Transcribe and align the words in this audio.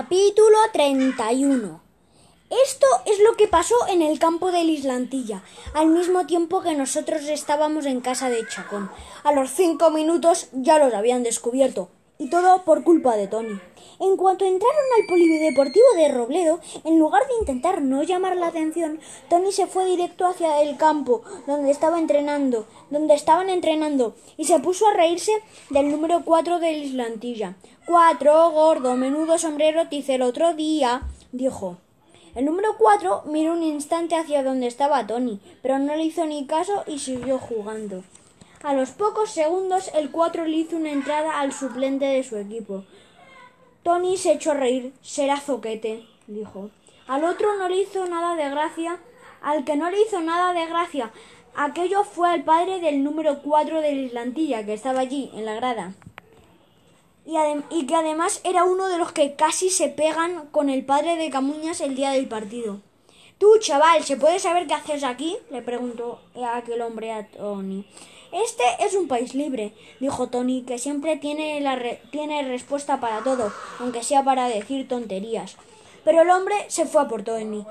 Capítulo 0.00 0.56
31 0.72 1.82
Esto 2.64 2.86
es 3.04 3.18
lo 3.22 3.36
que 3.36 3.48
pasó 3.48 3.74
en 3.90 4.00
el 4.00 4.18
campo 4.18 4.50
de 4.50 4.60
Islantilla, 4.60 5.42
al 5.74 5.88
mismo 5.88 6.24
tiempo 6.24 6.62
que 6.62 6.74
nosotros 6.74 7.24
estábamos 7.24 7.84
en 7.84 8.00
casa 8.00 8.30
de 8.30 8.48
Chacón. 8.48 8.90
A 9.24 9.32
los 9.32 9.50
cinco 9.50 9.90
minutos 9.90 10.48
ya 10.52 10.78
los 10.78 10.94
habían 10.94 11.22
descubierto, 11.22 11.90
y 12.20 12.28
todo 12.28 12.64
por 12.64 12.84
culpa 12.84 13.16
de 13.16 13.26
Tony. 13.26 13.58
En 13.98 14.16
cuanto 14.16 14.44
entraron 14.44 14.84
al 14.98 15.06
polideportivo 15.06 15.86
de 15.96 16.08
Robledo, 16.08 16.60
en 16.84 16.98
lugar 16.98 17.26
de 17.26 17.34
intentar 17.40 17.80
no 17.80 18.02
llamar 18.02 18.36
la 18.36 18.48
atención, 18.48 19.00
Tony 19.30 19.52
se 19.52 19.66
fue 19.66 19.86
directo 19.86 20.26
hacia 20.26 20.60
el 20.60 20.76
campo 20.76 21.22
donde 21.46 21.70
estaba 21.70 21.98
entrenando, 21.98 22.66
donde 22.90 23.14
estaban 23.14 23.48
entrenando, 23.48 24.14
y 24.36 24.44
se 24.44 24.58
puso 24.60 24.86
a 24.86 24.92
reírse 24.92 25.32
del 25.70 25.90
número 25.90 26.22
cuatro 26.24 26.60
de 26.60 26.72
Islantilla. 26.72 27.56
Cuatro, 27.86 28.50
gordo, 28.50 28.96
menudo 28.96 29.38
sombrero 29.38 29.88
te 29.88 29.96
hice 29.96 30.16
el 30.16 30.22
otro 30.22 30.52
día, 30.54 31.08
dijo. 31.32 31.78
El 32.34 32.44
número 32.44 32.76
cuatro 32.78 33.22
miró 33.26 33.54
un 33.54 33.62
instante 33.62 34.14
hacia 34.14 34.42
donde 34.42 34.66
estaba 34.66 35.06
Tony, 35.06 35.40
pero 35.62 35.78
no 35.78 35.96
le 35.96 36.04
hizo 36.04 36.26
ni 36.26 36.46
caso 36.46 36.84
y 36.86 36.98
siguió 36.98 37.38
jugando. 37.38 38.04
A 38.62 38.74
los 38.74 38.90
pocos 38.90 39.30
segundos 39.30 39.90
el 39.94 40.10
cuatro 40.10 40.44
le 40.44 40.58
hizo 40.58 40.76
una 40.76 40.92
entrada 40.92 41.40
al 41.40 41.54
suplente 41.54 42.04
de 42.04 42.22
su 42.22 42.36
equipo. 42.36 42.84
Tony 43.82 44.18
se 44.18 44.32
echó 44.32 44.50
a 44.50 44.54
reír. 44.54 44.92
Será 45.00 45.38
zoquete, 45.38 46.06
dijo. 46.26 46.68
Al 47.06 47.24
otro 47.24 47.56
no 47.56 47.70
le 47.70 47.80
hizo 47.80 48.04
nada 48.06 48.36
de 48.36 48.50
gracia. 48.50 48.98
Al 49.40 49.64
que 49.64 49.76
no 49.76 49.90
le 49.90 50.02
hizo 50.02 50.20
nada 50.20 50.52
de 50.52 50.66
gracia, 50.66 51.10
aquello 51.56 52.04
fue 52.04 52.28
al 52.28 52.44
padre 52.44 52.80
del 52.80 53.02
número 53.02 53.40
cuatro 53.42 53.80
de 53.80 53.94
la 53.94 54.02
Islantilla, 54.02 54.66
que 54.66 54.74
estaba 54.74 55.00
allí, 55.00 55.30
en 55.34 55.46
la 55.46 55.54
grada. 55.54 55.94
Y, 57.70 57.86
que 57.86 57.94
además 57.94 58.42
era 58.44 58.64
uno 58.64 58.88
de 58.88 58.98
los 58.98 59.12
que 59.12 59.36
casi 59.36 59.70
se 59.70 59.88
pegan 59.88 60.48
con 60.50 60.68
el 60.68 60.84
padre 60.84 61.16
de 61.16 61.30
Camuñas 61.30 61.80
el 61.80 61.94
día 61.96 62.10
del 62.10 62.28
partido. 62.28 62.82
Tú, 63.40 63.56
chaval, 63.58 64.04
¿se 64.04 64.18
puede 64.18 64.38
saber 64.38 64.66
qué 64.66 64.74
haces 64.74 65.02
aquí? 65.02 65.34
le 65.50 65.62
preguntó 65.62 66.20
aquel 66.52 66.82
hombre 66.82 67.10
a 67.10 67.26
Tony. 67.26 67.86
Este 68.32 68.62
es 68.80 68.94
un 68.94 69.08
país 69.08 69.34
libre, 69.34 69.72
dijo 69.98 70.28
Tony, 70.28 70.60
que 70.60 70.76
siempre 70.76 71.16
tiene, 71.16 71.58
la 71.62 71.80
tiene 72.10 72.42
respuesta 72.42 73.00
para 73.00 73.24
todo, 73.24 73.50
aunque 73.78 74.02
sea 74.02 74.22
para 74.22 74.46
decir 74.46 74.86
tonterías. 74.86 75.56
Pero 76.04 76.20
el 76.20 76.28
hombre 76.28 76.54
se 76.68 76.84
fue 76.84 77.00
a 77.00 77.08
por 77.08 77.22
Tony. 77.22 77.64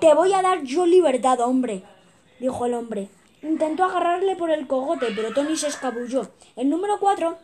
Te 0.00 0.12
voy 0.12 0.32
a 0.32 0.42
dar 0.42 0.64
yo 0.64 0.86
libertad, 0.86 1.38
hombre, 1.38 1.84
dijo 2.40 2.66
el 2.66 2.74
hombre. 2.74 3.08
Intentó 3.44 3.84
agarrarle 3.84 4.34
por 4.34 4.50
el 4.50 4.66
cogote, 4.66 5.06
pero 5.14 5.32
Tony 5.32 5.56
se 5.56 5.68
escabulló. 5.68 6.30
El 6.56 6.68
número 6.68 6.98
cuatro 6.98 7.38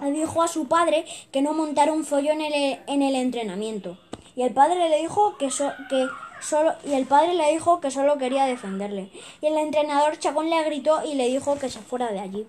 le 0.00 0.12
dijo 0.12 0.40
a 0.40 0.46
su 0.46 0.68
padre 0.68 1.04
que 1.32 1.42
no 1.42 1.52
montara 1.52 1.92
un 1.92 2.04
follón 2.04 2.40
en 2.40 2.52
el, 2.52 2.78
en 2.86 3.02
el 3.02 3.16
entrenamiento. 3.16 3.98
Y 4.36 4.42
el 4.42 4.54
padre 4.54 4.88
le 4.88 5.00
dijo 5.00 5.36
que, 5.36 5.50
so, 5.50 5.72
que 5.90 6.06
solo 6.44 6.74
y 6.84 6.92
el 6.92 7.06
padre 7.06 7.34
le 7.34 7.52
dijo 7.52 7.80
que 7.80 7.90
solo 7.90 8.18
quería 8.18 8.44
defenderle. 8.44 9.10
Y 9.40 9.46
el 9.46 9.56
entrenador 9.56 10.18
Chacón 10.18 10.50
le 10.50 10.62
gritó 10.64 11.04
y 11.04 11.14
le 11.14 11.28
dijo 11.28 11.58
que 11.58 11.70
se 11.70 11.80
fuera 11.80 12.12
de 12.12 12.20
allí. 12.20 12.46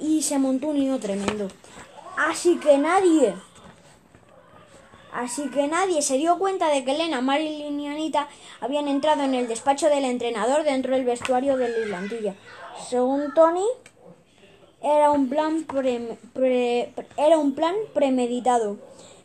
Y 0.00 0.22
se 0.22 0.38
montó 0.38 0.68
un 0.68 0.78
lío 0.78 0.98
tremendo. 0.98 1.48
Así 2.16 2.58
que 2.58 2.78
nadie 2.78 3.34
Así 5.12 5.50
que 5.50 5.68
nadie 5.68 6.00
se 6.00 6.16
dio 6.16 6.38
cuenta 6.38 6.68
de 6.68 6.84
que 6.84 6.92
Elena, 6.92 7.20
Marilyn 7.20 7.78
y 7.78 7.86
Anita 7.86 8.28
habían 8.62 8.88
entrado 8.88 9.22
en 9.24 9.34
el 9.34 9.46
despacho 9.46 9.90
del 9.90 10.06
entrenador 10.06 10.64
dentro 10.64 10.94
del 10.94 11.04
vestuario 11.04 11.58
de 11.58 11.68
la 11.68 11.78
Islandilla. 11.80 12.34
Según 12.88 13.34
Tony, 13.34 13.66
era 14.82 15.10
un 15.10 15.28
plan, 15.28 15.64
pre, 15.64 16.16
pre, 16.32 16.94
era 17.18 17.36
un 17.36 17.54
plan 17.54 17.74
premeditado. 17.92 18.78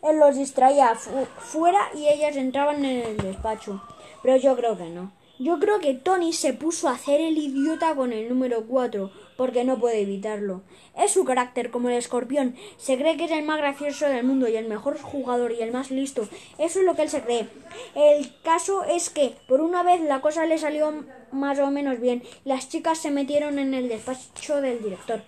Él 0.08 0.20
los 0.20 0.38
distraía 0.38 0.96
fu 0.96 1.26
fuera 1.38 1.90
y 1.94 2.08
ellas 2.08 2.38
entraban 2.38 2.86
en 2.86 3.06
el 3.06 3.18
despacho. 3.18 3.82
Pero 4.24 4.38
yo 4.38 4.56
creo 4.56 4.78
que 4.78 4.90
no. 4.90 5.12
Yo 5.38 5.60
creo 5.60 5.80
que 5.80 5.94
Tony 5.94 6.32
se 6.34 6.54
puso 6.54 6.88
a 6.88 6.94
hacer 6.94 7.20
el 7.20 7.38
idiota 7.38 7.94
con 7.94 8.14
el 8.14 8.30
número 8.30 8.66
4, 8.66 9.12
porque 9.36 9.66
no 9.66 9.78
puede 9.78 10.02
evitarlo. 10.02 10.64
Es 10.98 11.12
su 11.12 11.26
carácter 11.26 11.72
como 11.72 11.90
el 11.90 11.96
escorpión. 11.96 12.56
Se 12.78 12.98
cree 12.98 13.18
que 13.18 13.26
es 13.26 13.32
el 13.32 13.44
más 13.44 13.60
gracioso 13.60 14.08
del 14.08 14.26
mundo 14.26 14.48
y 14.48 14.56
el 14.56 14.68
mejor 14.68 14.98
jugador 14.98 15.52
y 15.52 15.62
el 15.62 15.72
más 15.72 15.92
listo. 15.92 16.28
Eso 16.58 16.80
es 16.80 16.86
lo 16.86 16.96
que 16.96 17.04
él 17.04 17.10
se 17.10 17.22
cree. 17.22 17.50
El 17.94 18.34
caso 18.44 18.84
es 18.86 19.10
que, 19.10 19.36
por 19.48 19.62
una 19.62 19.84
vez, 19.84 20.02
la 20.02 20.22
cosa 20.22 20.46
le 20.46 20.58
salió 20.58 21.04
más 21.32 21.60
o 21.60 21.70
menos 21.70 22.00
bien. 22.00 22.24
Las 22.46 22.70
chicas 22.70 22.98
se 22.98 23.12
metieron 23.12 23.60
en 23.60 23.74
el 23.74 23.90
despacho 23.90 24.62
del 24.62 24.82
director 24.82 25.22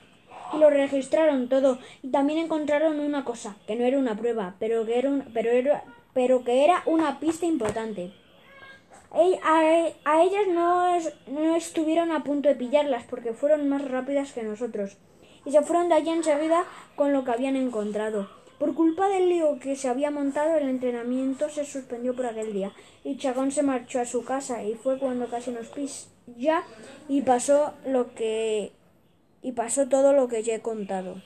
lo 0.57 0.69
registraron 0.69 1.49
todo. 1.49 1.79
Y 2.01 2.09
también 2.09 2.39
encontraron 2.39 2.99
una 2.99 3.23
cosa 3.23 3.55
que 3.67 3.75
no 3.75 3.85
era 3.85 3.97
una 3.97 4.15
prueba 4.15 4.55
pero 4.59 4.85
que 4.85 4.97
era 4.97 5.09
un, 5.09 5.25
pero 5.33 5.51
era 5.51 5.83
pero 6.13 6.43
que 6.43 6.65
era 6.65 6.81
una 6.85 7.19
pista 7.19 7.45
importante. 7.45 8.11
A, 9.11 10.21
ellas 10.21 10.47
no, 10.49 10.97
no 11.27 11.55
estuvieron 11.55 12.11
a 12.11 12.23
punto 12.23 12.49
de 12.49 12.55
pillarlas 12.55 13.05
porque 13.05 13.33
fueron 13.33 13.69
más 13.69 13.89
rápidas 13.89 14.33
que 14.33 14.43
nosotros. 14.43 14.97
Y 15.45 15.51
se 15.51 15.61
fueron 15.61 15.89
de 15.89 15.95
allí 15.95 16.09
enseguida 16.09 16.65
con 16.95 17.13
lo 17.13 17.23
que 17.23 17.31
habían 17.31 17.55
encontrado. 17.55 18.29
Por 18.59 18.75
culpa 18.75 19.07
del 19.07 19.29
lío 19.29 19.57
que 19.59 19.77
se 19.77 19.87
había 19.87 20.11
montado, 20.11 20.57
el 20.57 20.67
entrenamiento 20.67 21.49
se 21.49 21.63
suspendió 21.63 22.13
por 22.13 22.25
aquel 22.25 22.51
día. 22.51 22.73
Y 23.03 23.17
Chacón 23.17 23.51
se 23.51 23.63
marchó 23.63 24.01
a 24.01 24.05
su 24.05 24.25
casa 24.25 24.63
y 24.63 24.75
fue 24.75 24.99
cuando 24.99 25.27
casi 25.27 25.51
nos 25.51 25.67
pilla 25.67 26.63
y 27.07 27.21
pasó 27.21 27.73
lo 27.85 28.13
que 28.13 28.73
y 29.41 29.53
pasó 29.53 29.87
todo 29.87 30.13
lo 30.13 30.27
que 30.27 30.43
ya 30.43 30.55
he 30.55 30.61
contado. 30.61 31.17